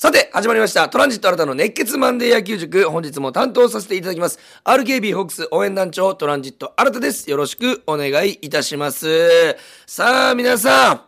[0.00, 0.88] さて、始まりました。
[0.88, 2.84] トランジット新たの熱血マンデー野球塾。
[2.88, 4.38] 本日も担当させていただきます。
[4.62, 7.28] RKB ホークス応援団長、トランジット新たです。
[7.28, 9.56] よろしくお願いいたします。
[9.88, 11.00] さあ、皆さん。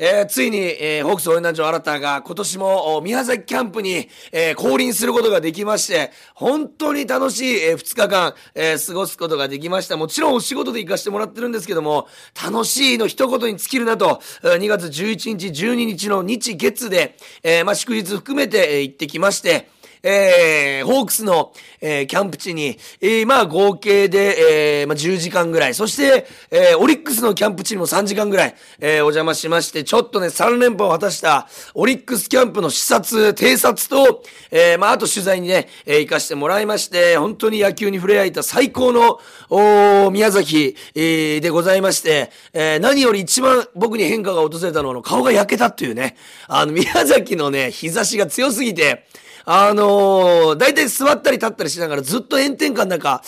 [0.00, 9.96] えーついに、えーホークス応援団長新たが今年も宮崎キャンプに、えー降臨することができまして、本当に楽しい、え2日間、えー過ごすことができました。
[9.96, 12.06] もちろんお仕事で行かせてもらってるんですけども、
[12.40, 19.68] 楽しいの一言に尽きるなと、2月11日、12日の日月で、えーまあ、祝日含めて、えー行ってきまして、
[20.02, 39.18] えーホークスの、えーキャンプ地に、えーまあ合計で、えーまあ10時間ぐらい、そして、えーオリックスのキャンプ地にも3時間ぐらい、えーお邪魔しまして、ちょっとね、3連覇を果たしたオリックスキャンプの視察、偵察と、えーまああと取材にね、えー行かせてもらいまして、本当に野球に触れ合えた最高の、
[39.50, 49.04] お宮崎、えーでございまして、えー何より一番僕に変化が訪れたのは、顔が焼けたっていうね、あの宮崎のね、日差しが強すぎて、
[49.44, 53.22] あのー、大体座ったり立ったりしながらずっと炎天下の中、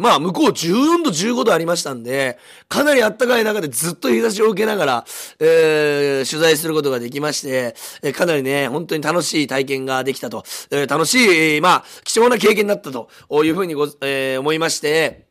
[0.00, 5.04] まあ向こう14度15度ありましたんで、かなり暖かい中でずっと日差しを受けながら、
[5.40, 13.08] えー取材することができまして、えかなりね、本当に楽しい体験ができたと、え楽しい、まあ、貴重な経験になったと
[13.44, 15.27] いうふうに、えー思いまして、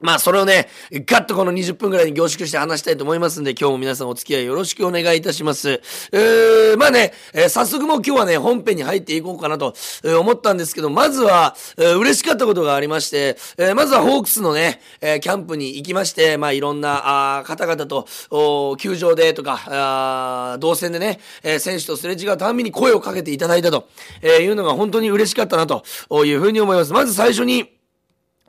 [0.00, 5.80] まあ、それをね、ガッとこの20分ぐらいに凝縮して話したいと思いますんで、今日も皆さんお付き合いよろしくお願いいたします。
[6.12, 23.86] えー、まあね、えー早速もう今日はね、本編に入っていこうかなと、えー思ったんですけど、まずは、えー嬉しかったことがありまして、えーまずはホークスのね、えーキャンプに行きまして、まあ、いろんな、あ方々と、お球場でとか、あー動線でね、えー選手とすれ違うたんびに声をかけていただいたと、
[24.22, 25.84] えーいうのが本当に嬉しかったなと
[26.24, 26.92] いうふうに思います。
[26.94, 27.79] まず最初に、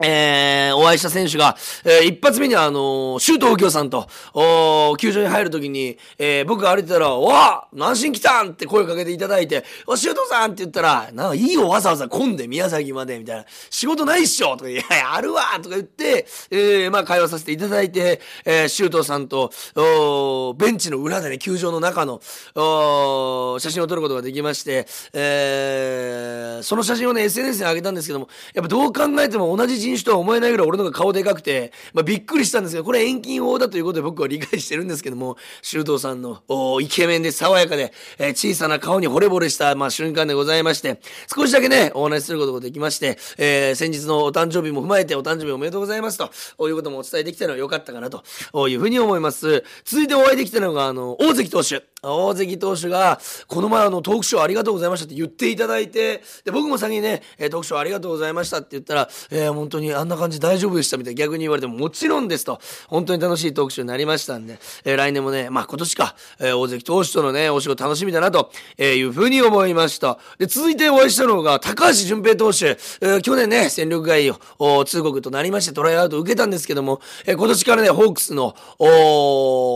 [0.00, 13.44] えー、お会いした選手が、えー一発目にはあのー、シュート右京さんと、おー球場に入るときに、えー僕が歩いてたら、おわ南進来たんって声をかけていただいて、お、シュートさんって言ったら、なんかいいよ、わざわざ混んで宮崎まで、みたいな。
[13.70, 22.20] 仕事ないっしょとか、いやや、あるわとか言って、えーまあ会話させていただいて、えー、シュートさんと、おーベンチの裏でね、球場の中の、
[22.56, 41.00] おー写真を撮ることができまして、えーその写真をね、SNS に上げたんですけども、やっぱどう考えても同じ人種とは思えないぐらい俺の方が顔でかくて、まあ、びっくりしたんですけど、これ遠近法だということで僕は理解してるんですけども、周東さんのおイケメンで爽やかで、えー小さな顔に惚れ惚れした、まあ、瞬間でございまして、
[41.34, 48.22] 少しだけね、お話しすることができまして、えー先日のお誕生日も踏まえてお誕生日おめでとうございますと、こういうこともお伝えできたのは良かったかなと
[48.68, 49.64] いうふうに思います。
[49.84, 51.84] 続いてお会いできたのが、あの、大関投手。
[52.04, 70.18] 大関投手が、この前あの、トークショーありがとうございましたって言っていただいて、で、僕も先にね、トークショーありがとうございましたって言ったら、えー本当にあんな感じ大丈夫でしたみたいな逆に言われても、もちろんですと、本当に楽しいトークショーになりましたんで、えー来年もね、まあ今年か、えー大関投手とのね、お仕事楽しみだなと、えーいうふうに思いました。
[70.38, 78.54] で、続いてお会いしたのが、高橋純平投手、えー去年ね、戦力外を通告となりまして、トライアウトを受けたんですけども、えー今年からね、ホークスの、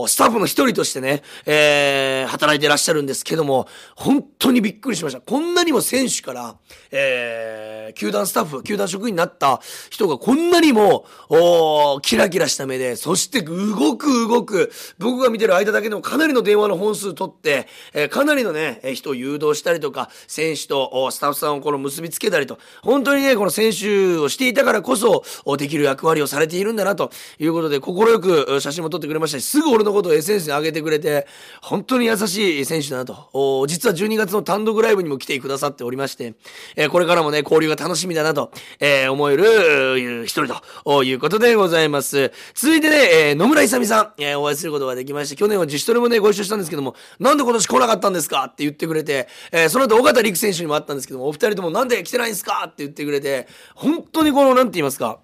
[0.07, 5.21] スタッフの一人としてね、えー働いていらっしゃるんですけども、本当にびっくりしました。
[5.21, 6.55] こんなにも選手から、
[6.91, 25.23] えー球団スタッフ、球団職員になった人がこんなにも、おキラキラした目で、そして動く動く、僕が見てる間だけでもかなりの電話の本数取って、えーかなりのね、人を誘導したりとか、選手とスタッフさんをこの結びつけたりと、本当にね、この選手をしていたからこそ、
[25.57, 27.11] できる役割をされているんだなと。
[27.39, 31.27] いうことで、快く写真も撮ってくれましたし、すぐ俺のことを SNS に上げてくれて、
[31.61, 33.29] 本当に優しい選手だなと。
[33.33, 36.33] お実は12月の単独ライブにも来てくださっておりまして、
[36.75, 39.43] えーこれからもね、交流が楽しみだなと、えー思える
[39.77, 40.47] う一人
[40.83, 42.31] ということでございます。
[42.53, 48.45] 続いてね、えー野村勇さん、えーお会いすることができまして、去年は自主トレもね、ご一緒したんですけども、なんで今年来なかったんですか？
[48.45, 52.63] って言ってくれて、えーその後、尾形陸選手にも会ったんですけども、お二人ともなんで来てないんですか？
[52.65, 55.19] って言ってくれて、本当にこの、なんて言いますか、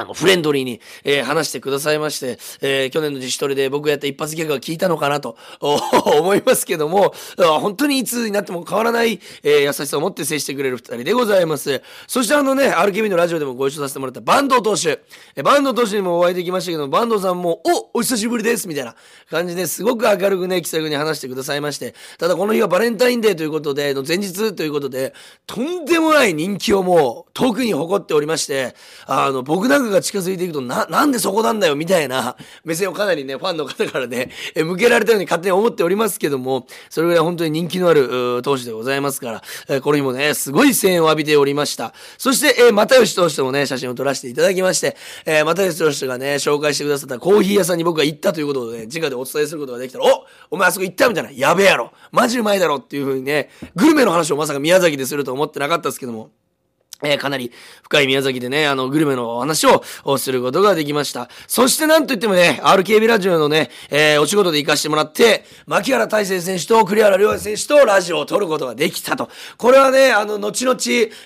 [0.00, 11.82] あの、フレンドリーに、えー話してくださいまして、えー去年の自主トレで僕がやった一発ギャグが効いたのかなと思いますけども、本当にいつになっても変わらない、えー優しさを持って接してくれる二人でございます。
[12.06, 15.00] そしてあのね、RKB のラジオでもご一緒させてもらった坂東投手、
[15.36, 17.62] えー坂東投手にもお会いできましたけど、坂東さんも、
[17.94, 18.94] おお久しぶりですみたいな
[19.30, 25.14] 感じですごく明るくね、気さくに話してくださいまして、ただこの日はバレンタインデーということで、の前日ということで、
[25.46, 28.74] とんでもない人気をもう遠くに誇っておりまして、
[29.06, 41.94] あの、僕なんかが近づいていくと、な、なんでそこなんだよ、みたいな目線をかなりね、ファンの方からね、え向けられたように勝手に思っておりますけども、それぐらい本当に人気のある投手でございますから、えこの日もね、すごい声援を浴びておりました。
[42.16, 44.96] そして、え又吉投手ともね、写真を撮らせていただきまして、
[45.26, 51.92] え又吉投手がね、紹介してくださったコーヒー屋さんに僕が行ったということでね、直でお伝えすることができたら、おお前あそこ行ったみたいな、やべえやろ。
[52.12, 56.30] マジうまいだろっていう風にね、グルメの話をまさか宮崎ですると思ってなかったですけども、
[57.02, 57.52] えー、かなり
[57.82, 61.28] 深い宮崎でね、あの、グルメのお話をすることができました。
[61.46, 69.28] そしてなんといってもね、RKB ラジオのね、えー、お仕事で行かしてもらって、牧原大成選手と栗原良也選手とラジオを撮ることができたと。
[69.56, 70.76] これはね、あの、後々、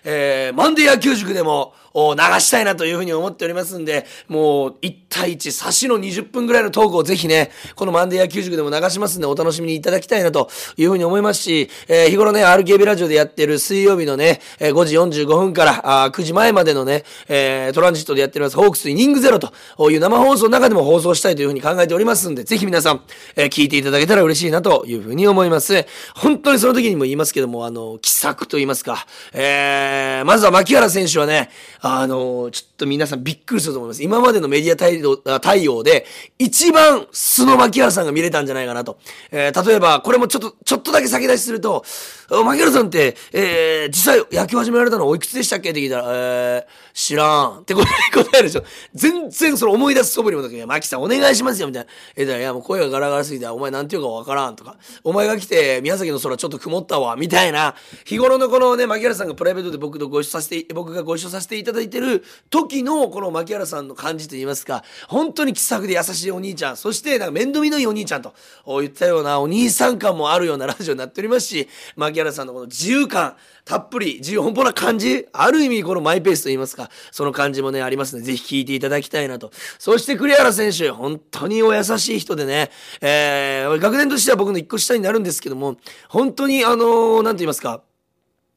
[0.05, 19.53] えー、マンデー野球塾でも、流したいなというふうに思っておりますんで、もう1対1、差しの20分ぐらいのトークをぜひね、このマンデー野球塾でも流しますんでお楽しみにいただきたいなというふうに思いますし、えー、日頃ね、RKB ラジオでやってる水曜日のね、えー、5時45分からあ9時前までのね、えー、トランジットでやっておりますホークスイニングゼロと
[19.91, 23.03] いう生放送の中でも放送したいというふうに考えておりますんで、ぜひ皆さん、
[23.37, 25.87] えー、聞いていただけたら嬉しいなというふうに思います。
[26.15, 31.51] 本当にその時にも言いますけども、あの、奇策と言いますか、えー、まずは牧原選手はね、
[31.85, 34.05] あの、ちょっと皆さんびっくりすると思います。
[34.05, 36.07] 今までのメディア対応対応で、
[36.39, 38.99] 一番素の牧原さんが見れたんじゃないかなと。
[39.33, 41.85] えー、例えば、これもちょっと、ちょっとだけ先出しすると、
[42.31, 45.71] 牧原さんって、えー、実際野球始められたのおいくつでしたっけ？
[45.71, 47.61] って聞いたら、えー、知らん。
[47.61, 48.65] ってこと答えるでしょ。
[48.95, 51.91] 全然その思い出す素振りもなく、いや、牧さんお願いしますよ、みたいな。
[52.17, 57.75] えー、いや、もう声がガラガラすぎて、お前なんて言うかわからんとか、お前が来て、宮崎の空ちょっと曇ったわ、みたいな、
[58.05, 68.35] 日頃のこのね、牧原さんがプライベートで僕とご一緒させて、僕がご一緒させていただいてる時の、この牧原さんの感じと言いますか、本当に気さくで優しいお兄ちゃん、そして、なんか面倒見のいいお兄ちゃんと。
[68.67, 79.51] 言ったような、お兄さん感もあるようなラジオになっておりますし、牧原さんのこの自由感、たっぷり、自由奔放な感じ、ある意味このマイペースと言いますか、その感じもね、ありますので、ぜひ聞いていただきたいなと。
[79.79, 82.71] そして栗原選手、本当にお優しい人でね、
[83.01, 85.77] えー、学年としては僕の一個下になるんですけども、
[86.09, 87.83] 本当にあのー、なんて言いますか、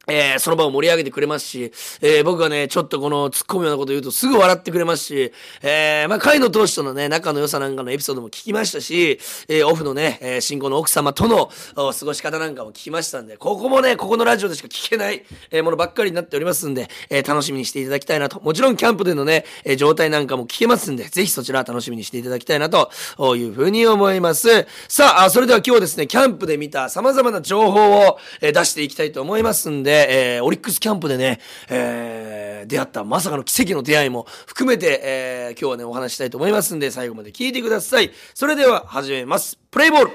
[0.08, 5.32] えー、その場を盛り上げてくれますし、えー、僕がね、ちょっとこの突っ込むようなこと言うとすぐ笑ってくれますし、
[5.62, 9.18] えー、まあ、海野投手とのね、仲の良さなんかのエピソードも聞きましたし、
[9.48, 18.40] え、オフのね、えー、新婚の奥様との過ごし方なんかも聞きましたんで、ここもね、ここのラジオでしか聞けない、え、ものばっかりになっておりますんで、え、楽しみにしていただきたいなと。
[18.40, 22.90] もちろんキャンプでのね、え、状態なんかも聞けますんで、ぜひそちら楽しみにしていただきたいなと
[23.36, 24.66] いうふうに思います。
[24.86, 29.95] さあ、それでは今日はですね、キャンプで見た様々な情報を、え、出していきたいと思いますんで、
[30.36, 38.10] えー、オリックスキャンプでね、えー、出会ったまさかの奇跡の出会いも含めて、えー、今日はね、お話したいと思いますんで、最後まで聞いてください。
[38.34, 39.58] それでは始めます。
[39.70, 40.10] プレイボール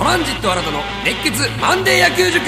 [0.00, 2.40] トランジット新たの熱血マンデー野球塾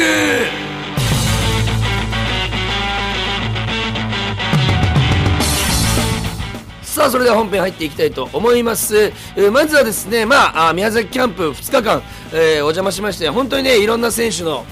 [6.82, 14.65] さあそれでは本編入っていきたいと思います、えー、まずはですねまあ宮崎キャンプ2日間、えー、お邪魔しまして本当にねいろんな選手の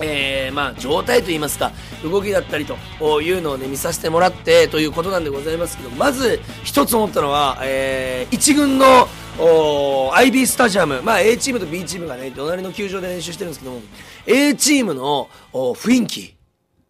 [0.00, 13.82] えー、まあ、状態といいますか、動きだったりというのをね、見させてもらってということなんでございますけど、まず一つ思ったのは、えー、一軍の IB スタジアム、まあ A チームと B チームがね、隣の球場で練習してるんですけども、
[14.26, 16.33] A チームの雰囲気、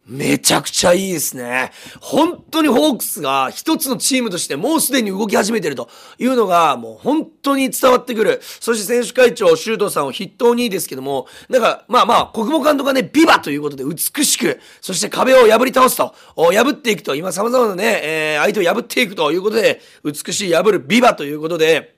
[0.07, 1.73] めちゃくちゃいいですね。
[2.01, 8.41] 本当にホークスが一つのチームとしてもうすでに動き始めてるというのがもう本当に伝わってくる。
[8.43, 21.95] そして選手会長、周東さんを筆頭にですけども、なんかまあまあ、国母監督がね、ビバということで美しく、そして壁を破り倒すと、破っていくと、今様々なね、えー、相手を破っていくということで、美しい破るビバということで、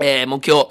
[0.00, 0.64] えー、目標、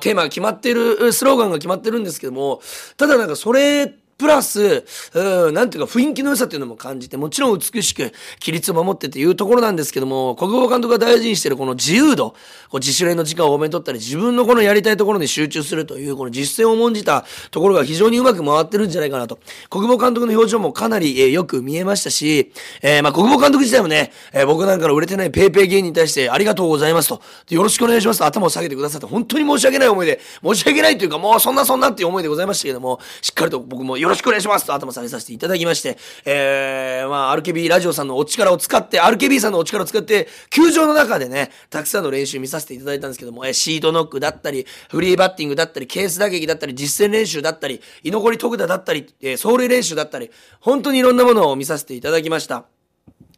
[0.00, 2.60] テーマが決まってる、スローガンが決まってるんですけども、
[2.96, 12.30] ただなんかそれプラス、うん、なんていうか雰囲気の良さっていうのも感じて、もちろん美しく規律を守ってっていうところなんですけども、国語監督が大事にしてるこの自由度、
[12.68, 19.38] こう自主練の時間を多めに取ったり、自分のこのやりたいところに集中するという、この実践を重んじたところが非常にうまく回ってるんじゃないかなと。
[19.70, 22.52] 国母監督の表情もかなり、えー、よく見えましたし、
[22.82, 52.64] えー、まあ国母監督自体もね、えー、僕なんかの売れてないペイペイ芸人に対してありがとうございますと、よろしくお願いしますと頭を下げてくださって、本当に申し訳ない思いで、申し訳ないというかもうそんなそんなっていう思いでございましたけども、しっかりと僕もよろしくお願いしますと頭下げさせていただきまして、えー、まあ、RKB ラジオさんのお力を使って、RKB さんのお力を使って、球場の中でね、たくさんの練習見させていただいたんですけども、えシートノックだったり、フリーバッティングだったり、ケース打撃だったり、実践練習だったり、居残り徳田だったり、えー、走塁練習だったり、本当にいろんなものを見させていただきました。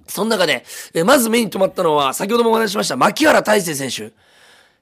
[0.07, 4.13] その中で、えまず目に留まったのは、先ほどもお話ししました、牧原大成選手。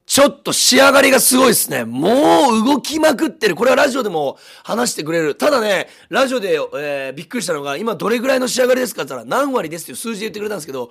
[0.08, 1.84] ちょっと仕上がりがすごいですね。
[1.84, 2.08] も
[2.50, 3.54] う動きまくってる。
[3.54, 5.34] これはラジオでも話してくれる。
[5.34, 10.90] ただね、ラジオで、えー、びっくりしたのが、今どれぐらいの仕上がりですかって言ったら何割ですっていう数字で言ってくれたんですけど、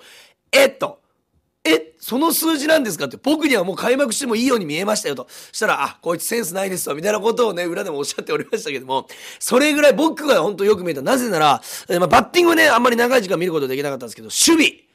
[0.52, 1.00] えっと、
[1.64, 5.26] え、その数字なんですかって僕にはもう開幕してもいいように見えましたよと。
[5.50, 9.08] したら、あ、こいつセンスないですわ、みたいなことをね、裏でもおっしゃっておりましたけども、
[9.40, 11.02] それぐらい僕が本当よく見えた。
[11.02, 14.87] なぜなら、えー、まあ、バッティングね、あんまり長い時間見ることできなかったんですけど、守備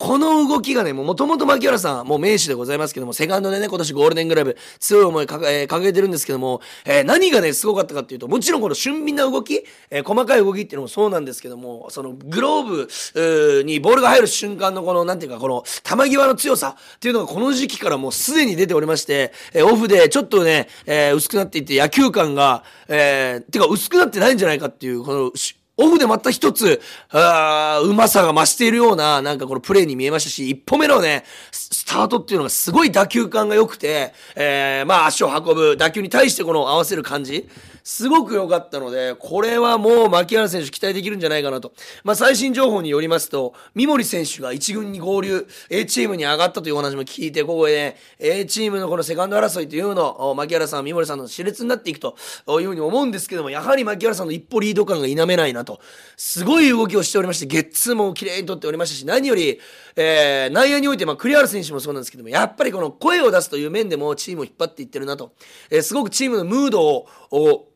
[0.00, 25.32] この動きがね、もともと牧原さん、もう名手でございますけども、セカンドでね、今年ゴールデングラブ、強い思いか、えー、掲げてるんですけども、えー、何がね、すごかったかっていうと、もちろんこの俊敏な動き、えー、細かい動きっていうのもそうなんですけども、そのグローブにボールが入る瞬間のこの、なんていうか、この、球際の強さっていうのがこの時期からもうすでに出ておりまして、えオフでちょっとね、え薄くなっていって野球感が、えー、てか薄くなってないんじゃないかっていう、この、
[25.80, 37.48] オフでまた一つ、あうまさが増しているような、なんかこのプレーに見えましたし、一歩目のね、スタートっていうのがすごい打球感が良くて、えー、まあ足を運ぶ、打球に対してこの合わせる感じ、
[37.82, 41.72] すごく良かったので、これはもう牧原選手期待できるんじゃないかなと。
[42.04, 52.16] まあ、最新情報によりますと、三森選手が1軍に合流、A チームに上がったというお話も聞いて、ここで、ね、A チームのこのセカンド争いというのを、牧原さん、三森さんの熾烈になっていくと
[52.60, 55.69] いうふうに思うんですけども、やはり牧原さんの一歩リード感が否めないなと。
[55.76, 55.80] と
[56.16, 59.60] すごい動きをしておりまして、ゲッツーも綺麗に取っておりましたし、何より、
[59.96, 65.32] えー、内野において、まあ、栗原選手もそうなんですけども、やっぱりこの声を出すという面でもチームを引っ張っていってるなと。
[65.70, 67.66] えー、すごくチームのムードを、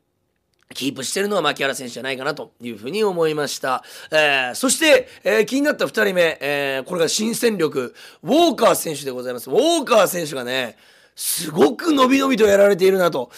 [0.74, 3.84] キープしてるのは牧原選手じゃないかなというふうに思いました。
[4.10, 9.48] えー、そして、えー、気になった2人目、えー、これが新戦力、ウォーカー選手でございます。
[9.48, 10.76] ウォーカー選手がね、
[11.16, 13.30] すごく伸び伸びとやられているなと。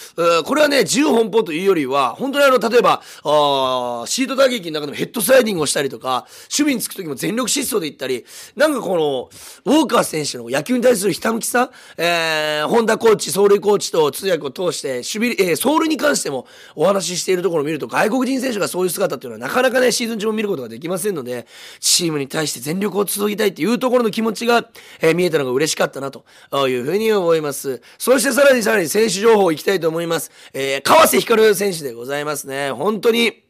[0.45, 8.25] これはね、自由奔放というよりは、本当にあの、例えば、あシート打撃の中でもヘッドスライディングをしたりとか、守備につく時も全力疾走で行ったり、
[8.57, 21.47] なんかこの、ウォーカー選手の野球に対するひたむきさ、えー、本田コーチ、走塁コーチと通訳を通して、守備、えー、走塁に関してもお話ししているところを見ると、外国人選手がそういう姿っていうのはなかなかね、シーズン中も見ることができませんので、
[21.81, 24.67] チームに対して全力を注ぎたいっていうところの気持ちが、
[25.01, 26.25] えー、見えたのが嬉しかったなと
[26.69, 27.66] いうふうに思います。。
[27.99, 30.31] そしてさらにさらに選手情報いきたいと思います。
[30.53, 32.71] えー、川瀬光選手でございますね。
[32.71, 33.46] 本当に、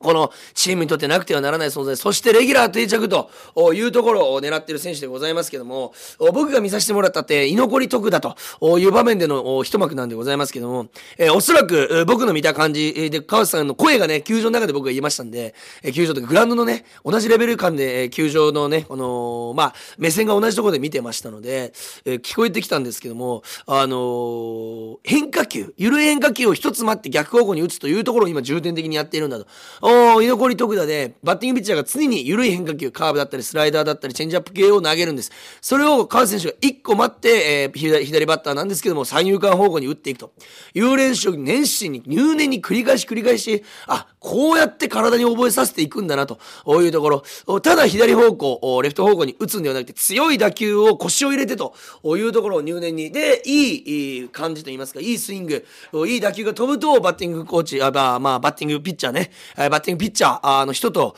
[0.00, 3.30] このチームにとってなくてはならない存在、そしてレギュラー定着と
[3.74, 5.92] いうところを狙っている選手でございますけども、
[6.32, 8.34] 僕が見させてもらったって、居残り得だと
[8.78, 10.86] いう場面での一幕なんでございますけども、
[11.34, 15.54] おそらく僕の見た感じで、川瀬さんの声がね、球場の中で僕が言いましたんで、
[15.92, 21.74] 球場とかグラウンドのね、同じレベル感で球場のね、この、まあ、目線が同じところで見てましたので、
[22.06, 29.46] 聞こえてきたんですけども、あの、変化球、緩い変化球を一つ待って逆方向に打つというところを今重点的にやっているんだと。
[29.90, 35.32] お居残り特打で、バッティングピッチャーが常に緩い変化球、カーブだったり、スライダーだったり、チェンジアップ系を投げるんです。
[35.60, 40.32] それを川瀬選手が1個待って、えー、左バッターなんですけども、三遊間方向に打っていくと
[40.74, 46.38] いう練習を熱心に、入念に繰り返し繰り返し、あ、こうやって体に覚えさせていくんだなと
[46.82, 47.60] いうところ。
[47.60, 53.10] ただ左方向、レフト方向に打つんではなくて、強い打球を腰を入れてというところを入念に。
[53.10, 55.64] で、いい感じといいますか、いいスイング、
[56.06, 61.16] いい打球が飛ぶと、バッティングコーチ、あまあ、まあ、バッティングピッチャーね、バッティングピッチャーの人と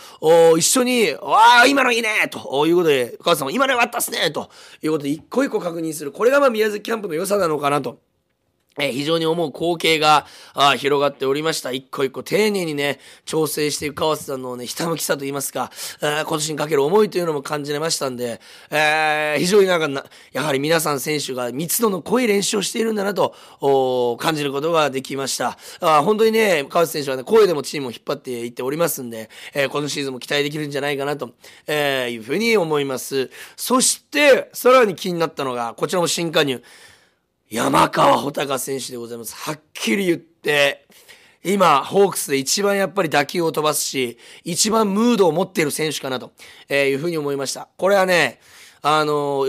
[0.56, 4.50] 一緒に、わあ、今のいいねということで、お母さんも今のよかったっすねと
[4.82, 6.12] いうことで、一個一個確認する。
[6.12, 7.98] これがまあ宮崎キャンプの良さなのかなと。
[8.78, 11.72] え非常に思う光景があ広がっておりました。
[11.72, 23.34] 一個一個丁寧にね、調整していく川瀬さんのね、ひたむきさと言いますか、え今年にかける思いというのも感じれましたんで、えー、非常になんかな、やはり皆さん選手が密度の濃い練習をしているんだなと、
[24.18, 25.58] 感じることができました。
[25.80, 31.30] あ本当にね、川瀬選手はね、声でもチームを引っ張っていっておりますんで、えー、今シーズンも期待できるんじゃないかなと、
[31.66, 33.30] え、いうふうに思います。
[33.56, 36.62] そして、さらに気になったのが、こちらも新加入。
[37.52, 39.34] 山川穂高選手でございます。
[39.34, 40.86] はっきり言って、
[41.44, 46.32] 今、ホークスで一番やっぱり打球を飛ばすし、一番ムードを持っている選手かなと、
[46.70, 47.68] えいうふうに思いました。
[47.76, 48.40] これはね、
[48.80, 49.44] あの、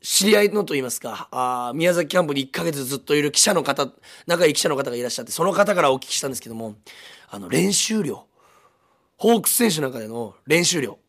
[0.00, 3.88] 知り合いのと言いますか、あ宮崎キャンプに1ヶ月ずっといる記者の方、
[4.28, 6.76] 仲いい記者の方がいらっしゃって、その方からお聞きしたんですけども、
[7.28, 8.28] あの、練習量、
[9.16, 11.00] ホークス選手の中での練習量、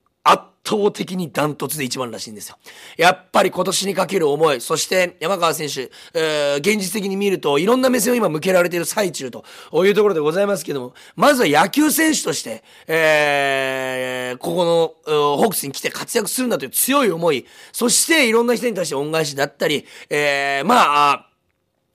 [0.66, 2.58] 倒的にダントツで一番らしいんですよ。
[2.98, 9.46] やっぱり今年にかける思い、そして山川選手、えー、現実的に見るといろんな目線を今向けられている最中と
[9.86, 14.66] いうところでございますけども、まずは野球選手として、えー、ここ
[15.06, 21.30] のホークスに来て活躍するんだという強い思い、そしていろんな人に対して恩返しだったり、えー、まあ、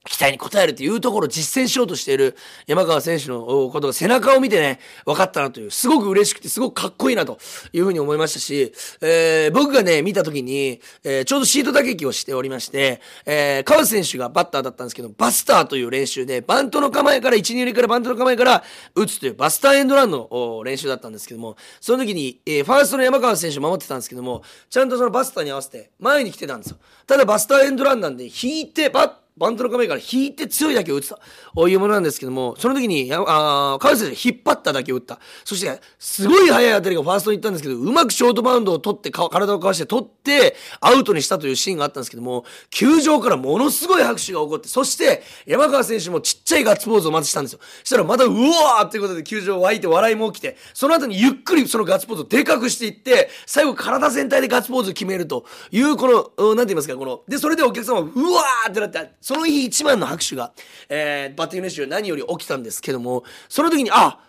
[0.09, 7.37] 期待に応えるというところを実践しようとしている山川選手のことが背中を見てね、分かったなという、すごく嬉しくて、すごくかっこいいなと
[7.71, 18.63] いうふうに思いましたし、えー、僕がね、見た時に、えー、ちょうどシート打撃をしておりまして、えー、川選手がバッターだったんですけど、バスターという練習で、バントの構えから、1、2塁からバントの構えから
[18.95, 26.77] 打つというバスターエンドランの練習だったんですけども、その時に、えー、ファーストの山川選手を守ってたんですけども、ちゃんとそのバスターに合わせて前に来てたんですよ。
[27.05, 31.15] ただバスターエンドランなんで、引いて、バッバントの構えから引いて強い打球を打つ
[31.55, 35.19] というものなんですけども、その時に、あ川内選手引っ張った打球を打った。
[35.45, 47.59] そして、すごい速い当たりがファーストに行ったんですけど、うまくショートバウンドを取って、体をかわして取って、アウトにしたというシーンがあったんですけども、球場からものすごい拍手が起こって、そして、山川選手もちっちゃいガッツポーズをまずしたんですよ。
[47.79, 60.51] そしたらまた、うわーっていうことで球場湧いて笑いも起きて、その後にゆっくりそのガッツポーズをでかくしていって、最後体全体でガッツポーズを決めるという、この、なんて言いますか、この、で、それでお客様、うわーってなって、その日一番の拍手が、
[60.89, 64.19] えー、バッティング練習何より起きたんですけども、その時に、あ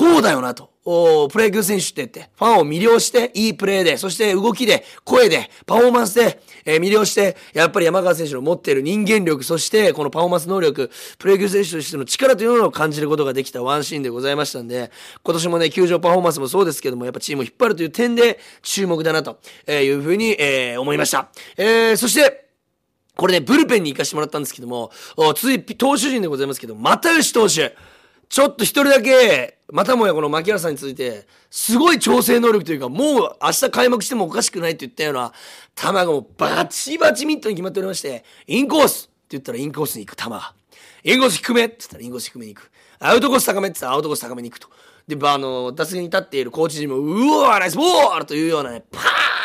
[0.00, 0.70] こうだよなと。
[0.82, 14.90] おプロ野球選手って言って、ファンを魅了して、いいプレーで、そして動きで、声で、パフォーマンスで、えー、魅了して、やっぱり山川選手の持っている人間力、そして、このパフォーマンス能力、プロ野球選手としての力というのを感じることができたワンシーンでございましたんで、
[15.22, 21.28] 今年もね、球場パフォーマンスもそうですけども、やっぱチームを引っ張るという点で注目だなというふうに、えー、思いました。
[21.58, 22.49] えー、そして、
[23.20, 24.90] これね、ブルペンに行かしてもらったんですけども、
[25.36, 27.76] 続い投手陣でございますけど、又吉投手。
[28.30, 35.34] ちょっと一人だけ、またもやこの牧原さんについて、すごい調整能力というか、もう明日開幕してもおかしくないって言ったような、
[35.74, 40.24] 球がもうバチバチミットに決まっておりまして、インコースって言ったらインコースに行く球。
[41.04, 42.70] インコース低めって言ったらインコース低めに行く。
[43.00, 44.68] アウトコース高めって言ったらアウトコース高めに行くと。
[45.06, 49.00] で、あの、打席に立っているコーチ陣も、うわーナイスボールというようなね、パ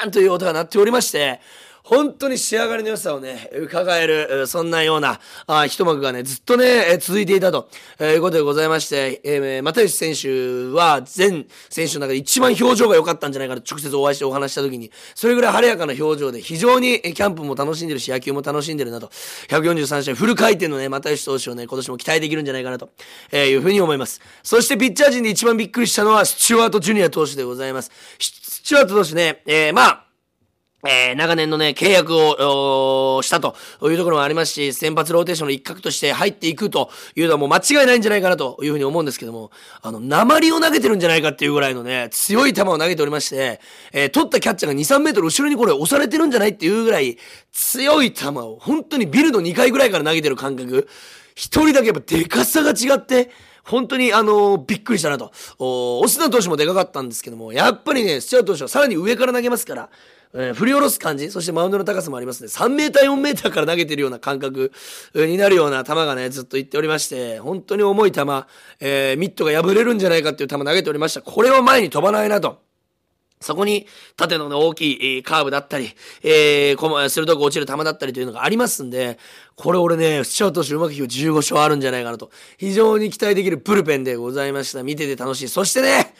[0.06, 1.42] ーンという音が鳴っておりまして、
[1.86, 19.12] 本当に仕上がりの良さをね、伺える、そんなような、あ一幕がね、ずっとね、続いていたと、えいうことでございまして、えー、又吉選手は全選手の中で一番表情が良かったんじゃないかと直接お会いしてお話した時に、それぐらい晴れやかな表情で、非常にキャンプも楽しんでるし、野球も楽しんでるなと、
[19.50, 22.90] 143試合フル回転のね、又吉投手をね、今年も期待できるんじゃないかなと、
[23.32, 24.22] えー、いうふうに思います。
[24.42, 27.92] そしてピッチャー陣で一番びっくりしたのは、スチュワート・ジュニア投手でございます。
[28.18, 30.05] スチュワート投手ね、えー、まあ、
[30.88, 33.56] えー、長年のね、契約をしたと
[33.90, 39.50] いうところもありますし、先発ローテーションの一角として入っていくというのはもう間違いないんじゃないかなというふうに思うんですけども、
[39.82, 43.60] あの、鉛を投げてるんじゃないかっていうぐらいのね、強い球を投げておりまして、
[43.94, 47.18] えー、取ったキャッチャーが2、3メートル後ろにこれ押されてるんじゃないっていうぐらい、
[47.52, 50.88] 強い球を本当にビルの2階ぐらいから投げてる感覚、
[51.34, 53.32] 一人だけやっぱデカさが違って、
[53.66, 55.32] 本当にあのー、びっくりしたなと。
[55.58, 59.90] お、オスナ投手もでかかったんですけども、やっぱりね、スチャート投手はさらに上から投げますから、
[60.38, 62.48] えー、振り下ろす感じ、そしてマウンドの高さもありますね。
[62.48, 64.74] 3メーター、4メーターから投げてるような感覚
[65.16, 68.22] になるような球がね、ずっと言っておりまして、本当に重い球、
[68.82, 71.22] えー、ミットが破れるんじゃないかっていう球投げておりました。
[71.22, 72.66] これは前に飛ばないなと。
[73.40, 73.86] そこに
[74.18, 75.90] 縦の、ね、大きいカーブだったり、
[76.24, 79.20] えー、鋭く落ちる球だったりというのがありますんで、
[79.56, 82.30] これ俺ね、スチャートしてうまくいく15勝あるんじゃないかなと。
[82.58, 84.84] 非常に期待できるブルペンでございました。
[84.84, 85.48] 見てて楽しい。
[85.48, 86.14] そしてね、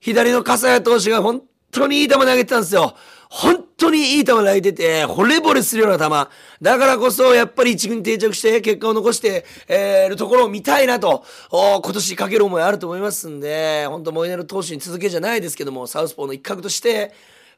[0.00, 1.42] 左の笠谷投手が本
[1.72, 2.94] 当にいい球投げてたんですよ。
[3.30, 6.30] 本当にいい球投げてて、惚れ惚れするような球。
[6.60, 17.12] だからこそ、やっぱり一軍定着して、結果を残して、えー、るところを見たいなと、今年かける思いあると思いますんで、本当モイネル投手に続けじゃないですけども、サウスポーの一角として、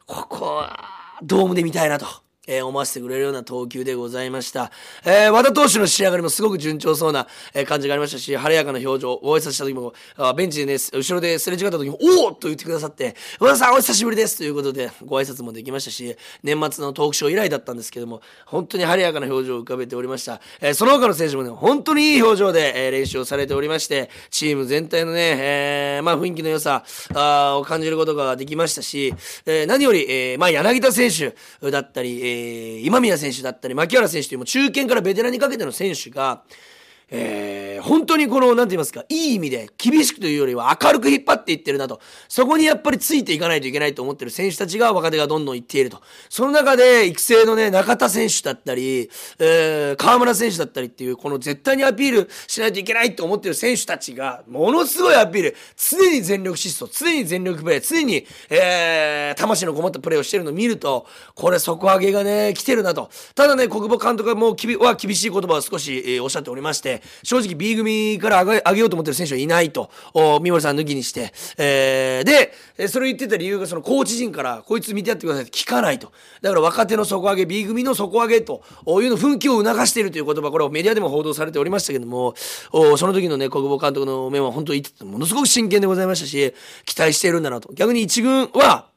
[0.07, 0.79] ここは、
[1.23, 2.07] ドームで見たいなと。
[2.53, 4.71] えー、思わせてくれるような投球でございました。
[5.05, 20.41] えー、和田投手の仕上がりもすごく順調そうな、え、感じがありましたし、晴れやかな表情、ご挨拶した時も、あベンチでね、後ろですれ違った時も、おおと言ってくださって、和田さんお久しぶりですということで、ご挨拶もできましたし、年末のトークショー以来だったんですけども、本当に晴れやかな表情を浮かべておりました。
[20.61, 26.85] えー、その他の選手もね、本当にいい表情で、えー、練習をされておりまして、チーム全体のね、えー、まあ雰囲気の良さ
[27.15, 29.15] あを感じることができましたし、
[29.47, 31.35] え、何より、え、まあ柳田選手
[31.71, 36.43] だったり、えー、今宮選手だったり、牧原選手というも中堅からベテランにかけての選手が、
[37.15, 42.01] えー、本当にこの、なんて言いますか、いい意味で厳しくというよりは明るく引っ張っていってるなと。
[42.27, 46.01] そこにやっぱりついていかないといけないと思ってる選手たちが若手がどんどんいっていると。
[46.31, 63.11] その中で育成のね、中田選手だったり、えー、河村選手だったりっていう、この絶対にアピールしないといけないと思ってる選手たちが、ものすごいアピール、常に全力疾走、常に全力プレー、常に、えー、魂のこもったプレーをしてるのを見ると、これ底上げがね、来てるなと。
[63.35, 76.13] ただね、国母監督はもうきびは厳しい言葉を少し、えー、おっしゃっておりまして、正直 B 組から上げ上げようと思ってる選手はいないと、三森さん抜きにして、えー、で、それ言ってた理由がそのコーチ陣から、こいつ見てやってくださいって聞かないと。
[76.41, 87.73] だから若手の底上げ、B 組の底上げというの奮起を促しているという言葉、これをメディアでも報道されておりましたけども、その時のね、国防監督の面は本当にものすごく真剣でございましたし、期待しているんだなと。
[87.75, 88.92] 逆に一軍は、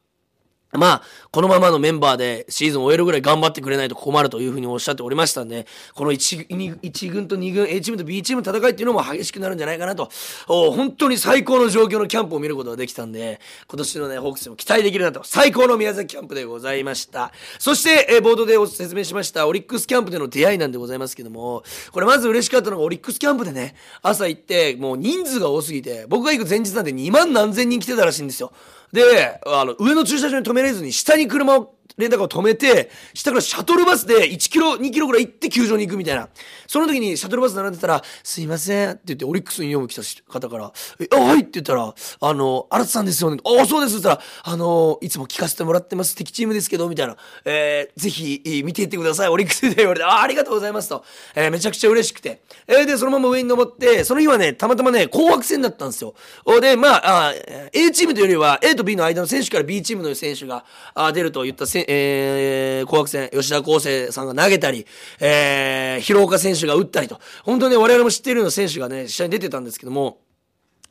[0.77, 6.47] まあ、このままのメンバーでシーズン終えるぐらい頑張ってくれないと困るというふうにおっしゃっておりましたんで、この 1,
[6.79, 10.09] 1軍と2軍、A チームと B チームの戦いっていうのも激しくなるんじゃないかなと、
[10.47, 17.31] 本当に最高の状況のキャンプを見ることができたんで、今年のね、ホークスも期待できるなと、最高の宮崎キャンプでございました。
[17.59, 28.51] そして、えー、ボードでお説明しましたオリックスキャンプでの出会いなんでございますけども、これまず嬉しかったのがオリックスキャンプでね、朝行って、もう人数が多すぎて、僕が行く前日なんで2万何千人来てたらしいんですよ。
[28.91, 36.29] で、あの、上の駐車場に止めれずに、下に車をレンタカーを止めて、下からシャトルバスで1キロ、2キロぐらい行って球場に行くみたいな。
[36.67, 43.41] その時にシャトルバス並んでたら、すいませんって言って、オリックスに読む来た方から、え、あ、はいって言ったら、あの、新田さんですよね。
[43.45, 46.15] あ、そうですって言ったら、あの、いつも聞かせてもらってます。
[46.15, 47.15] 敵チームですけど、みたいな。
[47.45, 49.29] えー、ぜひ、見ていってください。
[49.29, 51.03] オリックスで言われて、あ、ありがとうございますと。
[51.35, 52.41] えー、めちゃくちゃ嬉しくて。
[52.67, 56.15] えー、で、そのまま上に登って、その日はね、たまたまね、紅白戦だったんですよ。
[56.59, 57.33] で、まあ、あ
[57.73, 60.65] A チームというよりは、A と B の間の選手から B チームの選手が
[61.13, 64.85] 出ると言ったせ、えー、紅白戦、吉田康生さんが投げたり、
[65.19, 70.19] えー、広岡選手が打ったりと、本当に我々も知っているような選手がね、試合に出てたんですけども、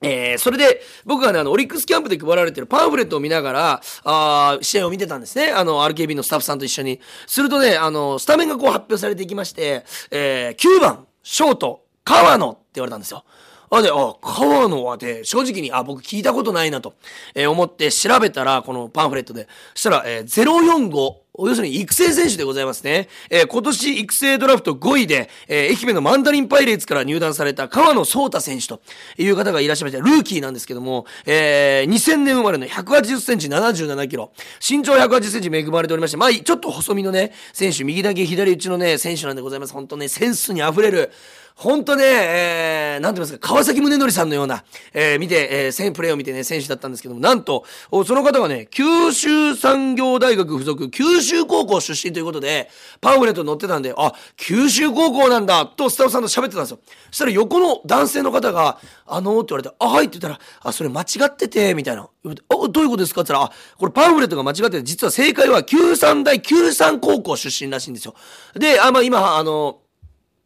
[0.03, 5.51] えー、それで、僕がね、あの、オリックスキャンプで配られてるパンフレットを見ながら、あ試合を見てたんですね。
[5.51, 7.01] あの、RKB のスタッフさんと一緒に。
[7.27, 13.25] するとね、あの、スタメンがこう発表されていきまして、えー、9番、ショート、川野って言われたんですよ。
[13.77, 16.95] あ、で、あ、川野はで、正直に、あ、僕聞いたことないなと、
[17.35, 23.09] えー、思って調べたら、このパンフレットで、そしたら、えー、045、要するに育成選手でございますね。
[23.29, 28.81] えー、今年育成ドラフト5位で、えー、愛媛のマンダリンパイレーツから入団された川野壮太選手と
[29.19, 34.31] いう方がいらっしゃいまして、ルーキーなんですけども、えー、2000年生まれの180センチ77キロ、
[34.67, 39.73] 身長180センチ恵まれておりまして、まあ、ちょっと細身のね、選手、右だけ左打ちのね、選手なんでございます。
[39.73, 41.11] 本当ね、センスに溢れる、
[41.57, 47.65] 本当ね、えー、なんて言いますか、川崎宗則さんのような、えー、見て、えー、プレーを見てね、選手だったんですけども、なんと、
[48.05, 52.69] その方がね、九州産業大学附属九州高校出身ということで、
[53.01, 56.79] パンフレット載ってたんで、あ、九州高校なんだ、とスタッフさんと喋ってたんですよ。
[57.11, 62.03] そしたら横の男性の方が、あのー、って言われて、あ、はいって言ったら、あ、それ間違ってて、みたいな。
[62.03, 63.21] あ、どういうことですか?
[63.21, 68.15] って言ったら、あ、これパンフレットが間違ってて、実は正解は九三大九三高校出身らしいんですよ。
[68.55, 69.84] で、あ、まあ今、あのー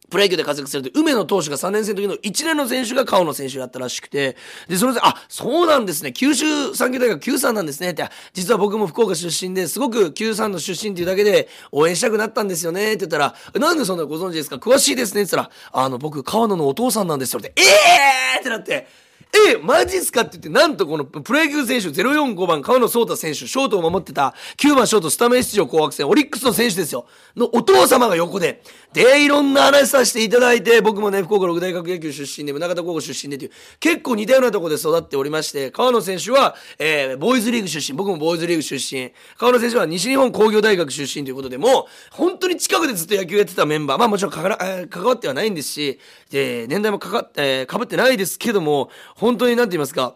[0.09, 4.35] プロ野球で活躍すると、梅野投手が3年生の時の1年の選手が川野選手だったらしくて、
[4.67, 6.11] で、それであ、そうなんですね。
[6.13, 7.91] 九州産業大学93なんですね。
[7.91, 12.93] って、実は僕も福岡出身ですごく93の出身っていうだけで応援したくなったんですよね。
[12.93, 14.57] って言ったら、なんでそんなご存知ですか？
[14.57, 15.21] 詳しいですね。
[15.21, 17.39] って言ったら、あの、僕、川野のお父さんなんですよ。
[17.39, 18.87] って、ええーってなって、
[19.31, 27.05] え、マジっすかって言って、なんとこのプロ野球選手045番川野壮太選手、ショートを守ってた9番ショートスタメン出場紅白戦、オリックスの選手ですよ。
[27.35, 45.99] のお父様が横で、で、いろんな話させていただいて、僕もね、福岡六大学野球出身で、宗像高校出身でという、結構似たようなところで育っておりまして、川野選手は、えー、ボーイズリーグ出身、僕もボーイズリーグ出身、川野選手は西日本工業大学出身ということで、もう、本当に近くでずっと野球やってたメンバー、まあもちろん関わ,、えー、関わってはないんですし、
[46.31, 48.89] で、年代もかか、えー、かぶってないですけども、
[49.19, 50.15] 本当になんて言いますか、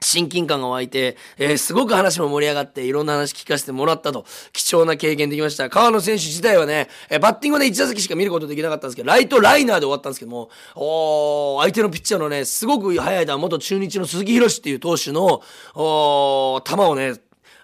[0.00, 5.68] 親近感が湧いて、えー、すごく話も盛り上がって、いろんな話聞かせてもらったと、貴重な経験できました。
[5.68, 15.42] 川野選手自体はね、えー、バッティングはね1打席しか見ることできなかったんですけど、ライトライナーで終わったんですけども、お相手のピッチャーのね、すごく速い球、元中日の鈴木博士っていう投手の、
[15.74, 17.14] お球をね、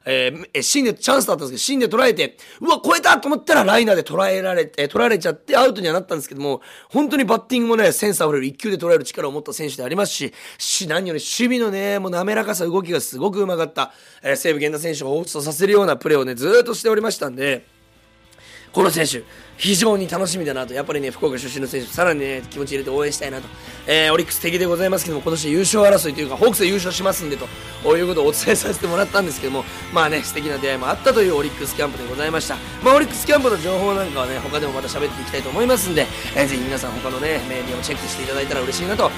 [0.07, 17.73] えー、芯でチャンスだったんですけど、芯で捉えて、うわ、超えたと思ったらライナーで捉えられて、取られちゃってアウトにはなったんですけども、本当にバッティングもね、センス溢れる一球で捉える力を持った選手でありますし、し、何より守備のね、もう滑らかさ、動きがすごくうまかった、えー、西武源田選手を彷彿とさせるようなプレーをね、ずっとしておりましたんで、
[18.74, 19.22] この選手、
[19.56, 23.46] 非常に楽しみだなと、やっぱりね、福岡出身の選手、さらにね、気持ち入れて応援したいなと、
[23.87, 27.46] えー、オリックス敵でございますけども、今年優勝争いというか、ホークスで優勝しますんでと、
[27.96, 32.56] いうことをお伝えさせてもらったんですけども、まあね、素敵な出会いもあったというオリックスキャンプでございました。
[32.82, 39.10] まあ、オリックスキャンプの情報なんかはね、他でもまた喋っていきたいと思いますんで、えー、ぜひ皆さん他のね、メディアをチェックしていただいたら嬉しいなという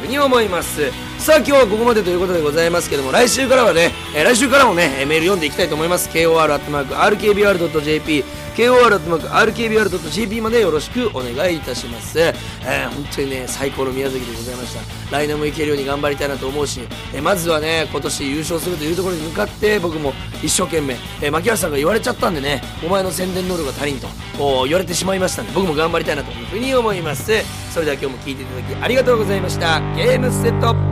[0.00, 0.90] ふうに思います。
[1.18, 8.24] さあ今日はここまでということでございますけども来週からはね、えー来週からもねメール読んでいきたいと思います KOR.RKBR.JP
[8.56, 14.82] KOR.RKBR.JP までよろしくお願いいたします、えー本当にね最高の宮崎でございました。
[15.10, 16.80] 来年も行けるように頑張りたいなと思うし、
[17.14, 20.12] えーまずはね今年優勝するというところに向かって僕も
[20.42, 27.32] 一生懸命、えー、牧原さんが言われちゃったんでねお前の宣伝能力が足りんとこう言われてしまいましたんで僕も頑張りたいなというふうに思います。
[27.72, 29.80] それでは今日も聞いていただきありがとうございました。
[29.94, 30.91] ゲームセット